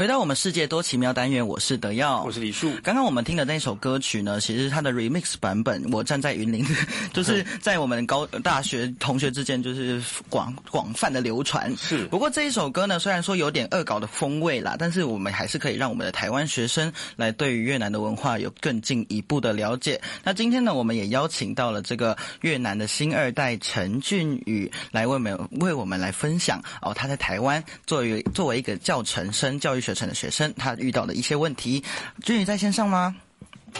[0.00, 2.72] 回到我们世界多奇妙单元，我是德耀，我是李树。
[2.82, 6.64] 刚刚我们听的那首歌曲呢，其实它的 remix 版本，我站在云林，
[7.12, 11.76] 就是在我们高大学同学之间就是广广泛的流传。
[11.76, 20.00] 是，不过这一首歌呢，虽然说有点恶搞的风味啦，但是我们还是可以让我们的台湾学生来对于越南的文化有更进一步的了解。
[20.24, 29.89] 那今天呢，我们也邀请到了这个越南的新二代陈俊宇来为我们为我们来分享哦，他在台湾作为作为一个教程生教育学。
[29.90, 31.82] 学生的学生，他遇到的一些问题。
[32.22, 33.14] 俊宇在线上吗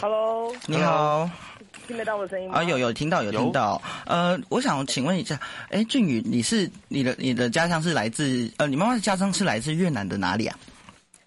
[0.01, 1.29] ？Hello，你好，
[1.87, 2.57] 听得到我的声音吗？
[2.57, 3.81] 啊，有有听到有听到。
[4.05, 10.57] 呃，我想请问一下，哎，俊宇，你是你的你的家乡是来自呃，你妈妈的家乡是来自越南的哪里啊？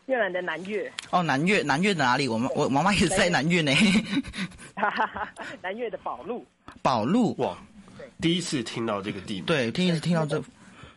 [0.07, 0.93] 越南的南越。
[1.11, 2.29] 哦，南越，南越的哪里？
[2.29, 3.75] 我们我妈妈也是在南越呢。
[4.77, 5.29] 哈哈哈，
[5.63, 6.45] 南越的宝路。
[6.83, 7.57] 宝路哇，
[8.21, 9.45] 第一次听到这个地名。
[9.45, 10.43] 对，第一次听到这。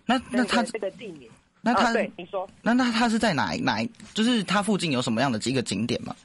[0.06, 1.30] 那那他这个地名。
[1.62, 3.86] 那他、啊、对你说，那那他是在哪哪？
[4.14, 6.16] 就是他附近有什么样的几个景点吗？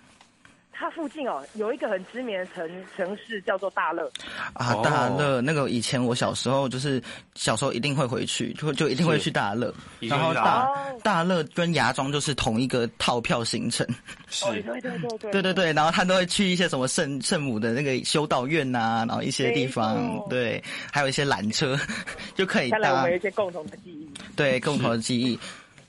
[0.83, 4.11] 它附近哦，有一个很知名的城城市叫做大乐。
[4.53, 7.01] 啊，大乐那个以前我小时候就是
[7.37, 10.69] 小时候一定会回去，就就一定会去大乐，然后大
[11.05, 13.87] 大乐跟芽庄就是同一个套票行程，
[14.29, 15.31] 是，对对对对。
[15.31, 20.61] 对对对，然后他都会去一些什么圣圣母的那个修道院呐、啊，然后一些地方，对，
[20.93, 21.79] 还有一些缆车
[22.35, 22.79] 就可以搭。
[22.79, 25.39] 看来我们有一些共同的记忆，对，共同的记忆。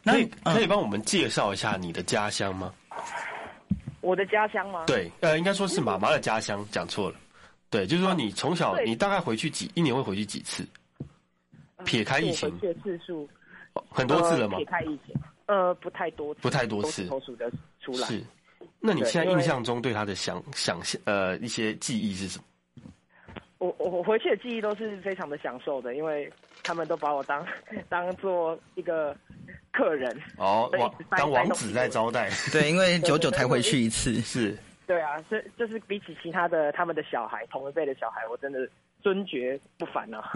[0.04, 2.72] 那可以可以帮我们介绍一下你的家乡吗？
[4.04, 4.84] 我的家乡吗？
[4.86, 7.16] 对，呃，应该说是妈妈的家乡，讲错了。
[7.70, 10.64] 对，就是说你从小，你大概回去几一年会回去几次？
[11.86, 13.28] 撇开疫情，回去的次数
[13.90, 14.58] 很多次了吗？
[14.58, 15.16] 撇开疫情，
[15.48, 17.06] 呃，不太多，不太多次。
[17.08, 17.50] 都数得
[17.82, 18.08] 出来。
[18.08, 18.22] 是，
[18.80, 22.44] 那你现在印象中对他的想想象，呃，一些记忆是什么？
[23.68, 26.32] 我我回去的记忆都是非常的享受的，因为
[26.64, 27.46] 他们都把我当
[27.90, 29.16] 当做一个。
[29.72, 34.56] 客人哦，王当王子在招待，对，因为久久才回去一次，是。
[34.86, 38.70] 对啊，所以就是比起其他的他们的小孩，同一辈的小孩，我真的
[39.02, 40.30] 尊爵不凡啊。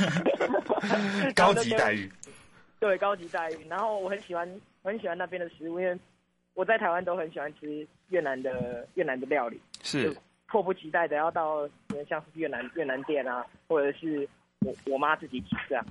[1.36, 2.10] 高级待遇。
[2.78, 3.68] 对，高级待遇。
[3.68, 4.48] 然后我很喜欢，
[4.80, 5.94] 我很喜欢那边的食物，因为
[6.54, 10.10] 我在台湾都很喜欢吃越南的越南的料理，是
[10.50, 11.68] 迫不及待的要到
[12.08, 14.28] 像是越南越南店啊，或者是
[14.60, 15.84] 我我妈自己煮这样。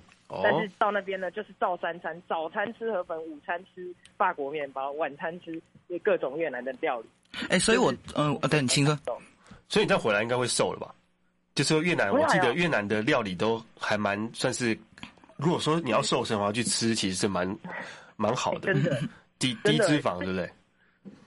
[0.44, 5.59] 但是到那边呢，就是照三餐，早餐吃河粉，午餐吃法国面包，晚餐吃
[6.03, 7.09] 各种越南的料理。
[7.46, 8.96] 哎、欸，所以我，嗯，呃，对，你请说。
[9.68, 10.94] 所以你再回来应该会瘦了吧？
[11.56, 14.78] 就是越南，我记得越南的料理都还蛮算是，
[15.36, 17.58] 如果说你要瘦身的话，去吃其实是蛮
[18.16, 19.00] 蛮好的，真的
[19.40, 20.50] 低低脂肪，对不对？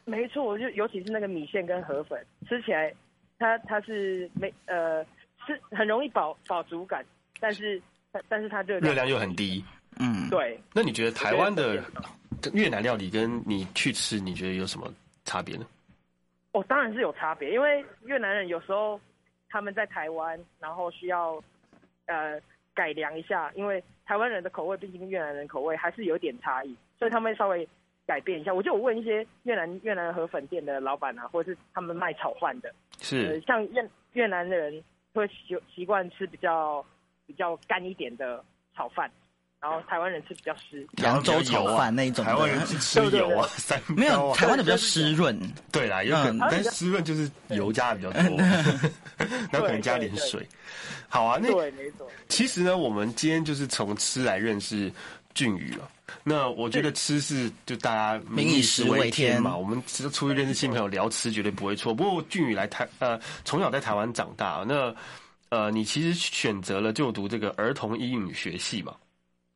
[0.04, 2.92] 没错，就尤其是那个米线跟河粉，吃起来
[3.42, 5.04] 它它是没呃
[5.46, 7.04] 是很容易饱饱足感，
[7.40, 7.82] 但是。
[8.28, 9.64] 但是它热热量又很低，
[9.98, 10.60] 嗯，对。
[10.74, 11.82] 那你觉得台湾的
[12.52, 14.92] 越南料理跟你去吃，你觉得有什么
[15.24, 15.64] 差别呢？
[16.52, 19.00] 哦，当然是有差别，因为越南人有时候
[19.48, 21.42] 他们在台湾，然后需要
[22.04, 22.38] 呃
[22.74, 27.66] 改良一下，因为台湾人的口味毕竟跟越南人口味还是有点差异，所以他们稍微
[28.06, 28.52] 改变一下。
[28.52, 34.82] 我就问一些越南越南河粉店的老板啊，或者是他们卖炒饭的，是、呃、像越越南的人
[35.14, 36.84] 会习习惯吃比较。
[37.24, 38.44] 比较干一点的
[38.76, 39.10] 炒饭，
[39.58, 42.22] 然后台湾人吃比较湿，扬州炒饭那一种。
[42.22, 45.40] 台湾人是吃油啊， 三没有台湾的比较湿润。
[45.70, 48.36] 对啦，有可能，但湿润就是油加的比较多，
[49.50, 50.46] 然后 可能加点水。
[51.08, 52.10] 好啊，那对没错。
[52.28, 54.92] 其实呢，我们今天就是从吃来认识
[55.34, 55.90] 俊宇了。
[56.24, 61.94] 那我觉得吃是就大家民以食为天嘛，我们其实出去认识新朋友聊吃绝对不会错。
[61.94, 64.94] 不过俊宇来台呃，从小在台湾长大，那。
[65.54, 68.96] 呃，你其实选择了就读这个儿童英语学系嘛，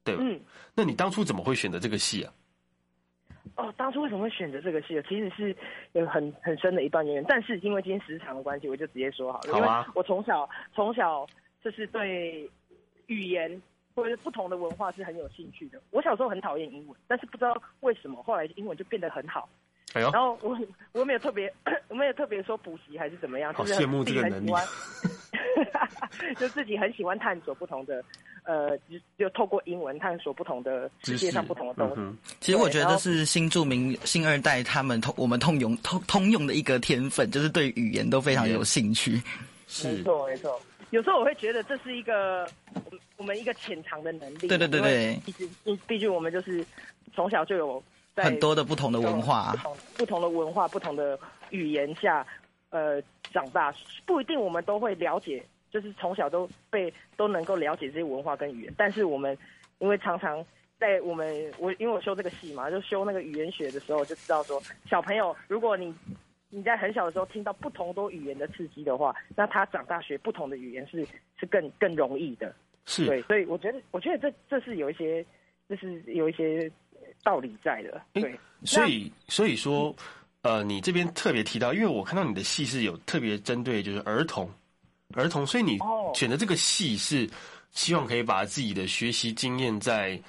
[0.04, 0.20] 对吧？
[0.22, 0.38] 嗯，
[0.74, 2.30] 那你当初怎么会选择这个系啊？
[3.54, 5.02] 哦，当初为什么会选择这个系啊？
[5.08, 5.56] 其实是
[5.92, 9.52] 有很很深的一段渊源，但是因为今天时长的关系，我就直接说好了。
[9.54, 9.80] 好啊。
[9.80, 11.26] 因为我从小从小
[11.64, 12.46] 就是对
[13.06, 13.50] 语言
[13.96, 15.80] 或者是不同的文化是很有兴趣的。
[15.90, 19.48] 我小时候很讨厌英文，但是不知道为什么后来英文就变得很好。
[19.94, 20.10] 哎呦。
[20.10, 20.56] 然后我
[20.92, 21.52] 我没有特别
[21.88, 24.52] 我没有特别说补习还是怎么样，好羡慕这个能力。
[26.36, 28.04] 就自己很喜欢探索不同的，
[28.44, 31.94] 呃，就就透过英文探索不同的世界上不同的东西。
[31.96, 39.22] 嗯、其实我觉得是新著名新二代他们通我们通用通通用的一个天分，就是对语言都非常有兴趣。
[39.66, 40.60] 是，没错没错。
[40.90, 42.46] 有时候我会觉得这是一个
[43.16, 44.48] 我们一个潜藏的能力。
[44.48, 45.20] 对对对对。
[45.24, 46.64] 毕竟毕竟我们就是
[47.14, 47.82] 从小就有
[48.16, 51.18] 很多的不同的文化，不同不同的文化不同的
[51.50, 52.26] 语言下。
[52.70, 53.00] 呃，
[53.32, 53.72] 长大
[54.04, 59.38] 不一定我们都会了解，就是从小都被都能够了解这些文化跟语言，但是我们
[59.78, 60.44] 因为常常
[60.78, 64.60] 在我们我因为我修这个系嘛，就修那个语言学的时候，就知道说
[64.90, 65.94] 小朋友，如果你
[66.50, 71.06] 你在很小的时候听到不同多语言的刺激的话，那他长大学不同的语言是
[71.38, 72.52] 是更更容易的。
[72.86, 75.24] 是对，所以我觉得我觉得这这是有一些
[75.68, 76.70] 这是有一些
[77.22, 78.00] 道理在的。
[78.12, 79.94] 对，欸、所以所以说
[80.42, 84.48] 呃，你这边特别提到，因为我看到你的戏是有特别针对就是儿童
[85.14, 85.78] 儿童，所以你
[86.14, 87.28] 选择这个戏是
[87.72, 90.20] 希望可以把自己的学习经验再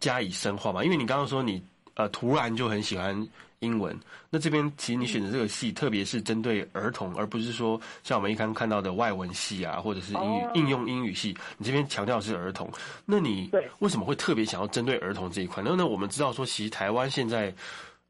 [0.00, 0.82] 加以深化嘛？
[0.82, 1.62] 因为你刚刚说你
[1.94, 3.28] 呃突然就很喜欢。
[3.60, 3.98] 英文，
[4.30, 11.36] 那这边其实你选择这个系，特别是针对儿童，而不是说像我们一般看到的外文系啊，或者是英语应用英语系。
[11.56, 12.70] 你这边强调的是儿童，
[13.04, 13.50] 那你
[13.80, 15.62] 为什么会特别想要针对儿童这一块？
[15.64, 17.52] 那那我们知道说，其实台湾现在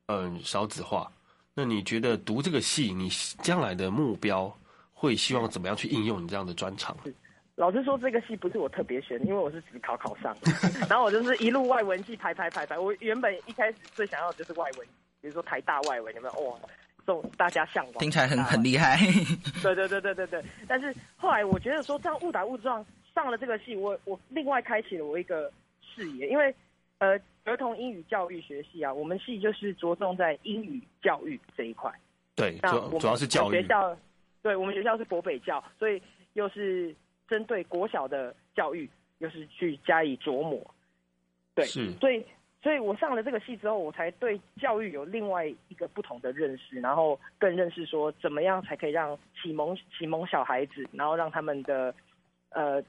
[0.07, 1.11] 嗯少子化，
[1.55, 3.09] 那你觉得读这个系，你
[3.43, 4.55] 将来的目标
[4.93, 6.97] 会希望怎么样去应用你这样的专长？
[7.57, 10.33] 老实说，这个系不是我特别选，因为我是只考考上，
[10.89, 12.79] 然后我就是一路外文系排排排排。
[12.79, 14.87] 我原本一开始最想要的就是外文。
[15.21, 16.41] 比如说台大外围有没有？
[16.41, 16.59] 哇，
[17.07, 18.99] 这种大家向往，听起来很很厉害。
[19.63, 20.45] 对对对对对对。
[20.67, 22.85] 但是后来我觉得说这样误打误撞
[23.15, 25.51] 上了这个戏，我我另外开启了我一个
[25.81, 26.55] 视野，因为
[26.99, 31.91] 呃儿童英语教育学系啊，我们系就是着重在英语教育这一块。
[32.37, 33.61] 对，主主要是教育。
[33.61, 33.97] 学校，
[34.43, 36.01] 对我们学校是国北教，所以
[36.35, 36.95] 又是
[37.27, 38.89] 针对国小的教育，
[39.19, 40.75] 又是去加以琢磨。
[41.55, 42.25] 对，是，所以。
[42.61, 51.95] 所以我上了这个戏之后，我才对教育有另外一个不同的认识，然后更认识说怎么样才可以让启蒙启蒙小孩子，然后让他们的
[52.51, 52.83] 呃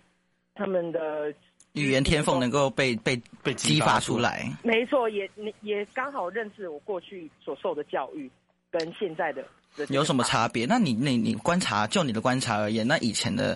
[0.56, 1.32] 他们的
[1.74, 4.52] 语言天赋能够被被被激发出来。
[4.64, 5.30] 没错，也
[5.62, 8.30] 也刚好认识我过去所受的教育
[8.72, 9.46] 跟现在的，
[9.78, 10.66] 的有什么差别？
[10.66, 13.56] 那你你你观察，就你的观察而言，那以前的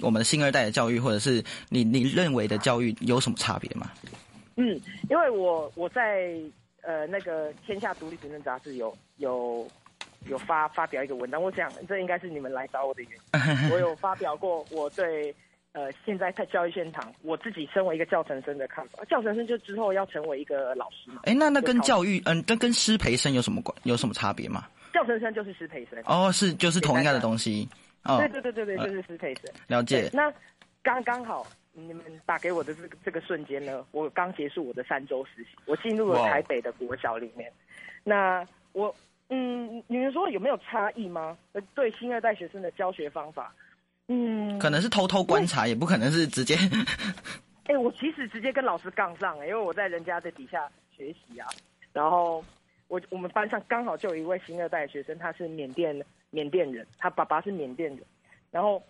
[0.00, 3.90] 我们的新二代的教育，或者是你你认为的教育有什么差别吗？
[4.56, 4.80] 嗯，
[5.10, 6.34] 因为我我在
[6.82, 9.66] 呃那个《天下独立评论》杂志有有
[10.26, 13.70] 有发发表一个文章，我想这应该是你们来找我的原因。
[13.72, 15.34] 我有发表过我对
[15.72, 19.04] 呃现在在教育现场，我自己身为一个教程生的看法。
[19.04, 21.20] 教程生就之后要成为一个老师嘛？
[21.24, 24.66] 哎，那那跟教育嗯，跟跟师培生有什么关有什么差别吗？
[24.92, 27.68] 教程生就是师培生哦，是就是同样的东西。
[28.04, 29.44] 哦，对对对对对，就是师培生。
[29.66, 30.08] 了解。
[30.12, 30.32] 那
[30.82, 31.44] 刚刚好。
[31.76, 37.52] 你们打给我的这个这个瞬间呢，我刚结束我的三周实习，我进入了台北的国小里面。
[38.04, 38.94] 那我
[39.28, 41.36] 嗯，你们说有没有差异吗？
[41.74, 43.52] 对新二代学生的教学方法，
[44.06, 46.54] 嗯，可能是偷偷观察，也不可能是直接。
[47.66, 51.48] 哎、欸，我其实直接跟老师杠上、欸，因为我在人家的底下学习啊。
[51.92, 52.44] 然后
[52.86, 56.00] 我我们班上刚好就有一位新二代学生，他是缅甸
[56.30, 58.00] 缅甸人，他爸爸是缅甸人，
[58.52, 58.80] 然后。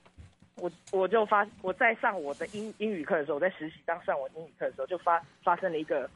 [0.56, 6.08] 我我就发我在上我的英英语课的时候，我在实习当上我英语课的时候，就发发生了一个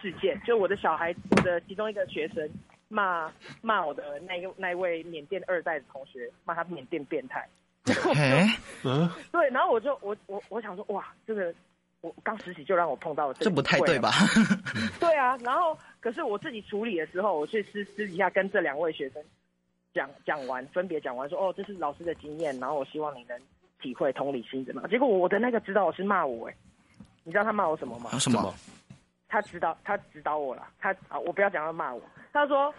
[0.00, 2.48] 事件，就我的小孩，我的其中一个学生
[2.88, 7.46] 骂骂我的那个那一位缅甸二代的同学，骂他缅甸变态。
[8.84, 11.52] 嗯，对，然后我就我我我想说，哇，这个
[12.00, 14.12] 我刚实习就让我碰到了这，这不太对吧？
[15.00, 19.22] 对啊，然后可是我自己处理的时候，我去私私底下跟这两位学生
[19.92, 23.36] 讲讲完，分别讲完说，哦，这是老师的经验，然后我希望你能。
[23.80, 24.86] 体会同理心的嘛？
[24.88, 26.54] 结果我的那个指导老师骂我，哎，
[27.24, 28.10] 你知道他骂我什么吗？
[28.18, 28.54] 什么？
[29.28, 32.02] 他指导他指导我了，他啊，我不要讲他骂我。
[32.32, 32.74] 他说，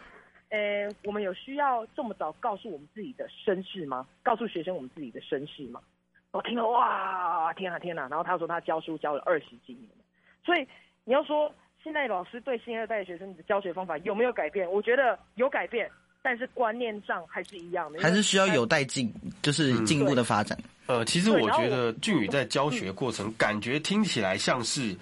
[0.49, 4.05] 呃，我们有需要这么早告诉我们自己的身世吗？
[4.21, 5.81] 告诉学生我们自己的身世吗？
[6.31, 8.07] 我听了哇，天啊天啊！
[8.09, 9.89] 然后他说他教书教了二十几年，
[10.45, 10.67] 所以
[11.03, 14.69] 你要说现在老师对新二代学生的教学方法有没有改变？
[14.71, 15.89] 我觉得有改变。
[16.21, 19.11] 但是观念上还是一样的，还是需要有待进，
[19.41, 20.57] 就是进一步的发展。
[20.87, 24.95] 呃，其实我觉得俊宇在教学过程，感觉听起来像是，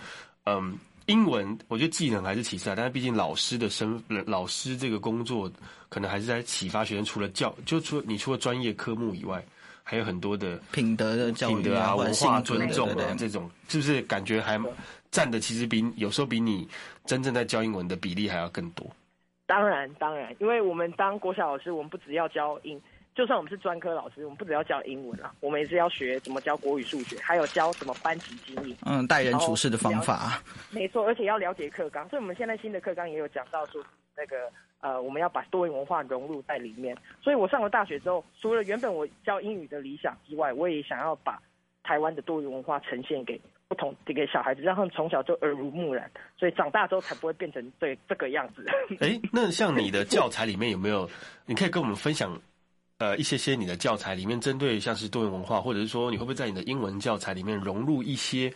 [0.46, 2.76] 嗯，英文，我觉得技能还是其次啊。
[2.76, 5.52] 但是毕竟老师的身，老师这个工作，
[5.90, 7.04] 可能还是在启发学生。
[7.04, 9.44] 除了教，就除了你除了专业科目以外，
[9.84, 14.62] 还有很多的品德的教育、品德啊、文化尊重啊这种，是不是感觉还
[15.10, 16.68] 占的其实比有时候比你
[17.06, 18.88] 真正在教英文的比例还要更多？
[19.50, 22.80] 当然，当然，因为我们当国小老师，我们不只要教英，
[23.16, 30.40] 就算我们是专科老师，我们不只要教英文啊，我们也是要学怎么教国语、数学，还有教什么班级经营，嗯，待人处事的方法。
[30.70, 33.84] 没错，而且要了解课纲，所以我们现在新的课纲也有讲到说，
[34.16, 34.52] 那个
[34.82, 36.96] 呃，我们要把多元文化融入在里面。
[37.20, 41.42] 所以我上了大学之后，除了原本我教英语的理想之外，我也想要把
[41.82, 43.42] 台湾的多元文化呈现给。
[43.70, 48.66] 不同这个小孩子，让他们从小就耳濡目染，所以长大之后才不会变成对这个样子。
[49.00, 51.08] 哎， 那像你的教材里面有没有？
[51.46, 52.36] 你可以跟我们分享，
[52.98, 58.52] 呃，一些些你的教材里面针对像是多元文化，或者是说你会不会在你的英文教材里面融入一些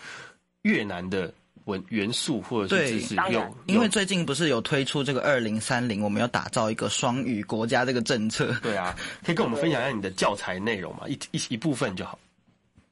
[0.63, 1.31] 越南的
[1.65, 8.51] 文元素或者是知识用，因为最近不是有推出这个二零三零，我们要打造一个双语国家这个政策。
[8.63, 11.07] 对啊，可以跟我们分享一下你的教材内容吗？
[11.07, 12.17] 一一一部分就好。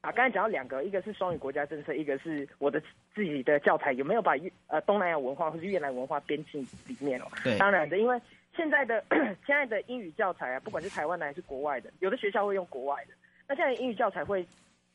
[0.02, 2.82] 啊，刚才讲到两个，一个是双语国家政策，一个是我的
[3.14, 7.26] 自己的教材有没有把越呃东南亚文化或是越南文化编进里面哦？
[7.44, 8.20] 对，当然的，因为
[8.56, 9.04] 现在的
[9.46, 13.14] 现在的英语教材啊，不管是台湾的还是国外的，有的学校会用国外的，
[13.48, 14.44] 那现在英语教材会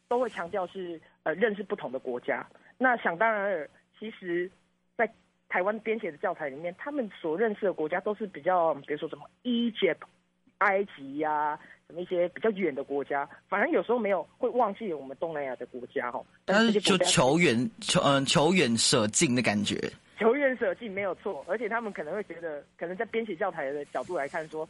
[0.08, 2.44] 都会强调是呃认识不同的国家。
[2.76, 4.50] 那想当然尔，其实，
[4.96, 5.08] 在
[5.48, 10.02] 台湾编写的教材里面，他们所认识的国家都是比较，比如说什么 Egypt、
[10.58, 16.20] 埃及呀、啊，什么一些比较远的国家，反而有时候没有会忘记我们东南亚的国家哈。
[16.44, 19.78] 但是就求远求嗯求远舍近的感觉。
[20.18, 24.68] 求远舍近没有错，而且他们可能会觉得，可能在编写教材的角度来看说，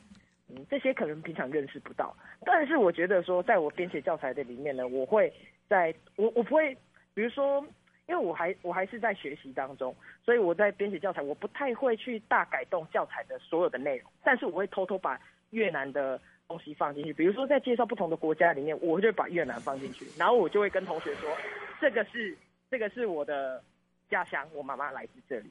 [0.48, 2.14] 嗯，这些可能平常认识不到。
[2.44, 5.32] 但是我觉得说，在我编写教材的里面呢，我会
[5.68, 6.74] 在我我不会，
[7.14, 7.64] 比如说。
[8.08, 9.92] 因为我还我还是在学习当中，
[10.24, 15.20] 所以我在编写教材，我不太会去大改动教材的所有的内容，但是我会偷偷把
[15.50, 16.16] 越南的
[16.48, 17.12] 东西放进去。
[17.12, 21.30] 比如说在介绍不同的国家里面，我就会把越南放进去，然后我就会跟同学说，
[21.80, 22.36] 这个是
[22.70, 23.62] 这个是我的
[24.10, 25.50] 家乡，我妈妈来自这里，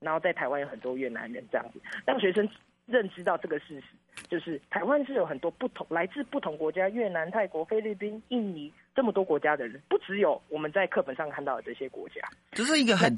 [0.00, 2.48] 然后在台湾有很多越南人这样子，让学生
[2.86, 3.86] 认知到这个事实，
[4.28, 8.72] 就是台湾是有很多不同来自不同国家，越南、泰国、菲律宾、印尼。
[8.96, 12.14] 这么多国家的人，不只有我们在课本上看到的这些国家，
[12.52, 13.14] 这是一个很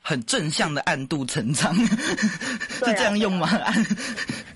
[0.00, 1.74] 很正向的暗度陈仓，
[2.70, 3.48] 是这样用吗？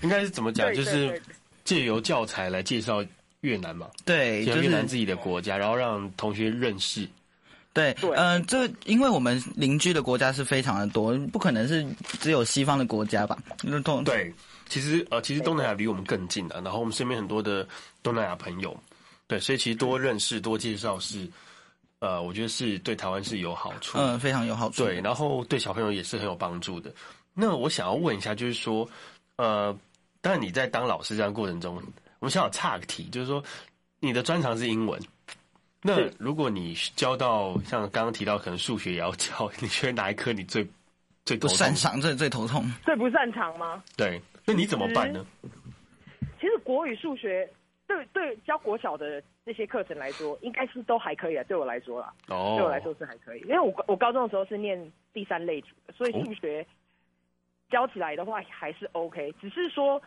[0.01, 0.73] 应该是怎么讲？
[0.73, 1.21] 就是
[1.71, 3.01] 借由教材来介绍
[3.39, 7.07] 越南嘛，对，介绍越南自己的国家，然后让同学认识。
[7.71, 11.87] 对，嗯、呃，这因为我们邻居的国家是非常的多，不可能是
[12.19, 13.37] 只有西方的国家吧？
[14.03, 14.33] 对，
[14.67, 17.65] 其实呃，其实东南亚离我们更近的，然后我们身边很多的
[18.03, 18.77] 东南亚朋友。
[19.27, 21.25] 对，所以其实多认识、多介绍是，
[21.99, 24.83] 呃，我觉得是对台湾是有好处，嗯，非常有好处。
[24.83, 26.93] 对，然后对小朋友也是很有帮助的。
[27.33, 28.85] 那我想要问一下，就是说，
[29.37, 29.73] 呃，
[30.21, 31.75] 当然你在当老师这样过程中，
[32.19, 33.43] 我们想要岔个题，就是说，
[33.99, 35.01] 你的专长是英文，
[35.81, 40.67] 那如果你教到像刚刚提到，可能数学也要教，你觉得哪一科你最
[41.25, 42.63] 最不擅长、最最头痛？
[42.85, 43.83] 最不擅长吗？
[43.97, 45.25] 对，那你怎么办呢？
[46.39, 47.49] 其实国语、数学。
[47.87, 51.43] 对对，教国小的这些课程来说，应该是都还可以啊。
[51.43, 52.57] 对我来说啦，oh.
[52.57, 56.65] 对我来说是还可以，因为我我高中的时候是念第三类组，所以数学
[57.71, 59.33] 教起来的话还是 OK。
[59.41, 59.99] 只是说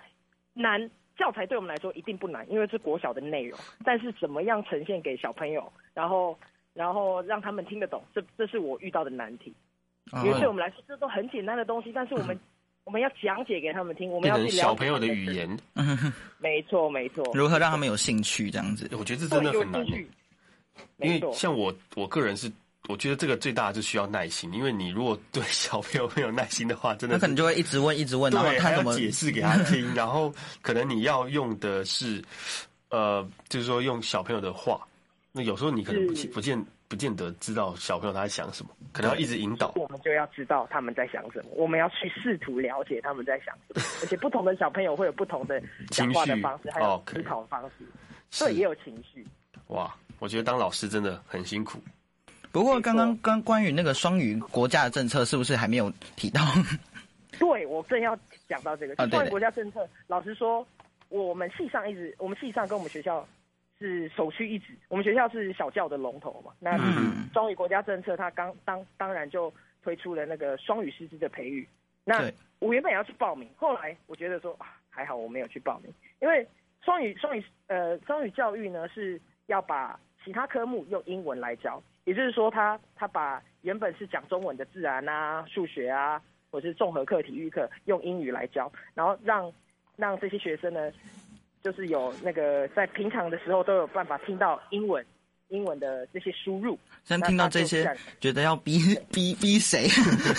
[0.52, 3.58] 难教材对我们来说一定不难，因为是国小的内容。
[3.84, 6.38] 但是怎么样呈现给小朋友，然后
[6.74, 9.52] 然后让他们听得懂，这这是我遇到的难题。
[10.22, 12.38] 因为对我们来说，这都很简单的东西，但是我们。
[12.84, 15.48] 我们要讲解给他们听，我们要去小朋友的语言。
[16.36, 17.24] 没错，没错。
[17.32, 18.50] 如何让他们有兴趣？
[18.50, 19.82] 这样子，我觉得这真的很难。
[20.98, 22.52] 因为像我，我个人是，
[22.88, 24.52] 我觉得这个最大的是需要耐心。
[24.52, 29.92] 因为你如果对小朋友没有耐心的话，真的，他可能就会一直问，一直问，然后他怎么解释给他听？
[29.94, 32.22] 然后可能你要用的是，
[32.90, 34.86] 呃，就是说用小朋友的话。
[35.32, 36.64] 那有时候你可能不不见。
[36.86, 39.72] 不见得知道小朋友他在想什么，可能要一直引导。
[39.74, 43.82] 我们就要知道他们在想什么，我们要去试图了解他们在想什么。
[44.02, 47.86] 而且不同的小朋友会有不同的讲话的方式，还有思考方式，
[48.30, 49.26] 所以也有情绪。
[49.68, 51.82] 哇，我觉得当老师真的很辛苦。
[52.54, 56.40] 不过刚刚刚关于那个双语国家的政策，是不是还没有提到？
[57.38, 58.16] 对，我正要
[58.48, 59.86] 讲到这个双语国家政策。
[60.06, 60.64] 老实说，
[61.08, 63.26] 我们系上一直，我们系上跟我们学校。
[63.76, 66.52] 是首屈一指，我们学校是小教的龙头嘛。
[66.60, 66.78] 那
[67.32, 71.68] 双语国家政策，它刚当当然就推出了那个双语师资的培育。
[72.04, 72.30] 那
[72.60, 75.92] 我原本也要去报名，后来我觉得说啊，还好我没有去报名，
[76.22, 76.46] 因为
[76.82, 86.20] 双语双语呃双语教育呢是要把其他科目用英文来教，也就是说他他把原本是讲中文的自然啊、数学啊，
[86.50, 89.52] 或者是综合课、体育课用英语来教，然后让
[89.96, 90.90] 让这些学生呢。
[91.64, 95.02] 就是有那个在平常的时候都有办法听到英文，
[95.48, 96.78] 英文的这些输入。
[97.04, 98.80] 像听到这些，觉得要逼
[99.10, 99.88] 逼逼谁？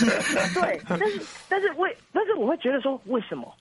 [0.53, 1.19] 对，但是
[1.49, 3.51] 但是为但是我会觉得说，为什么？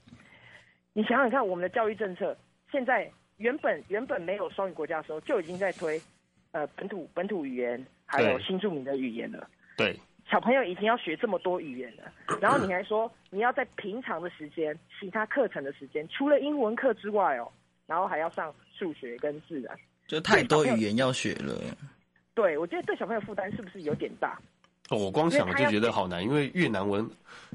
[0.93, 2.37] 你想想看，我们的教育政策
[2.71, 5.99] 现在原本原本没有双语国家的时候，就已经在推
[6.53, 9.49] 呃本土本土语言，还有新著名的语言了。
[9.77, 9.99] 对，
[10.31, 12.05] 小朋友已经要学这么多语言了，
[12.41, 17.51] 然后你还说你要在平常的时间、其他课程的时间，除了英文课之外哦。
[17.87, 21.61] 然后还要上数学跟自然，就太多语言要学了。
[22.33, 24.41] 对，我觉得对小朋友负担是不是有点大？
[24.89, 27.07] 哦，我光想就觉得好难，因为越南文，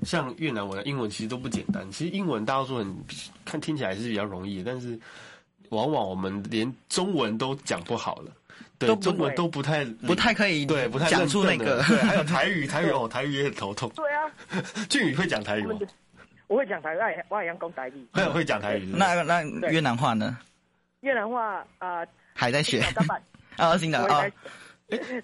[0.04, 1.90] 像越南文、英文其实都不简单。
[1.90, 2.96] 其实英文大多数人
[3.44, 5.00] 看听起来是比较容易，但是
[5.70, 8.32] 往往我们连中文都讲不好了。
[8.78, 11.84] 对中文都不太不太可以，对，不太讲出那个。
[11.84, 13.92] 对，还有台语，台语哦， 台语也很头痛。
[13.96, 14.32] 对啊，
[14.90, 15.78] 俊宇会讲台语吗？
[16.48, 16.98] 我会讲台语，
[17.30, 18.08] 我也讲台语。
[18.14, 18.92] 会会讲台语。
[18.96, 20.38] 那那越南话呢？
[21.02, 22.84] 越南话啊，还在学。
[23.58, 24.26] 啊， 新的啊。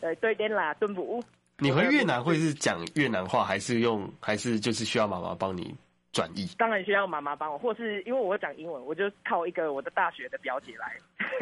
[0.01, 1.23] 呃， 对点啦，顿补。
[1.57, 5.73] 你回越南会是讲越南话，还是用，还是就是需要妈妈帮你
[6.15, 6.48] 转译？
[6.57, 10.95] 当然需要妈妈帮我，或是因为我会讲英文，我就靠一个我的大学的表姐来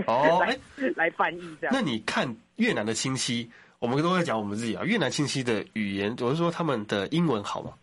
[0.08, 0.58] 哦， 来
[0.96, 1.72] 来翻译这样。
[1.72, 4.84] 那你看越南的亲戚，我们都在讲我们自己啊。
[4.84, 7.74] 越南亲戚的语言，我是说他们的英文好吗？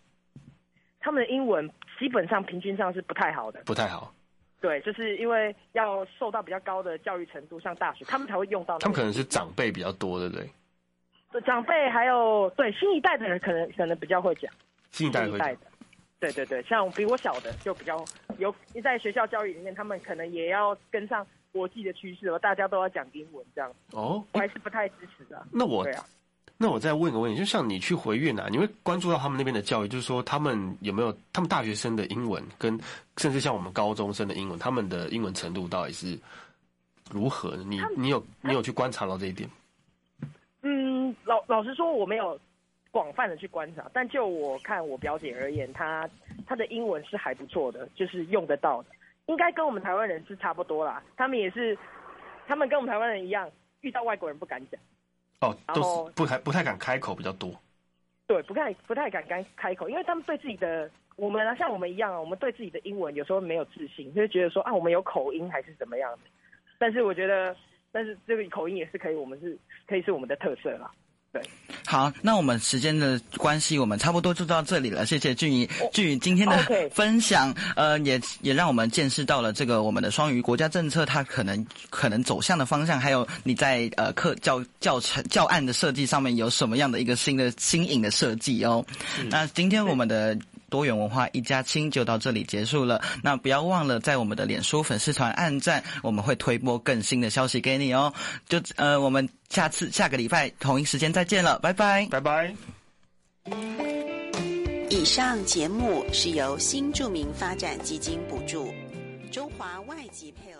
[0.99, 4.13] 他们的英文基本上平均上是不太好的，不太好。
[4.61, 8.77] 对，就是因为要受到比较高的教育程度，上大学他们才会用到。
[8.79, 10.51] 他们可能是长辈比较多，对不对？
[11.47, 14.53] 长辈还有对新一代的人，可能可能比较会讲。
[14.91, 15.57] 新一代会讲。
[16.21, 18.05] 对对对，像比我小的就比较
[18.39, 23.73] 有在学校教育里面，他们可能也要跟上国际的趋势，大家都要讲英文这样。
[23.93, 25.45] 哦，我还是不太支持的。
[25.51, 26.05] 那我对啊，
[26.59, 32.79] 那我再问个问题，就像你去回越南，你会关注到他们那边的教育，就是说他们有没有他们大学生的英文，跟
[33.17, 36.19] 甚至像我们高中生的英文，他们的英文程度到底是
[37.11, 37.57] 如何？
[37.57, 39.49] 你你有你有去观察到这一点？
[40.61, 42.39] 嗯，老老实说，我没有
[42.91, 46.09] 广泛的去观察，但就我看我表姐而言，她
[46.47, 48.89] 她的英文是还不错的，就是用得到的，
[49.27, 51.03] 应该跟我们台湾人是差不多啦。
[51.17, 51.77] 他们也是，
[52.47, 53.51] 他们跟我们台湾人一样，
[53.83, 54.81] 遇到外国人不敢讲。
[55.41, 57.51] 哦，都是不太不太敢开口比较多。
[58.27, 66.19] 对，不太不太敢开开口，因为他们对自己的我们啊像我们一样，我们对自己的英文有时候没有自信，就会觉得说啊，我们有口音还是怎么样的。
[66.79, 67.55] 但是我觉得。
[67.93, 70.89] 但是这个口音也是可以，我们是可以是我们的特色啦。
[71.33, 71.43] 对，
[71.91, 75.05] 好，那我们时间的关系，我们差不多就到这里了。
[75.05, 76.57] 谢谢俊宇，俊宇今天的
[76.93, 88.87] 分享，呃，也也让我们见识到了这个我们的双语国家政策，它可能可能走向的方向，还有你在呃课教教程教案的设计上面有什么样的一个新的新颖的设计哦。
[89.29, 90.39] 那今天我们的。
[90.71, 93.03] 多元文化一家亲就到这里结束了。
[93.23, 98.15] 那不要忘了在我们的脸书粉丝团按赞，我们会推播更新的消息给你哦。
[98.49, 102.55] 就呃，我们下次下个礼拜同一时间再见了，拜拜，拜拜。
[104.89, 108.73] 以上节目是由新著名发展基金补助，
[109.31, 110.60] 中华外籍配偶及。